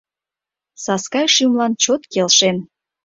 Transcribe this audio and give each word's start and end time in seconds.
Саскай 0.83 1.27
шӱмлан 1.35 1.73
чот 1.83 2.01
келшен: 2.11 2.57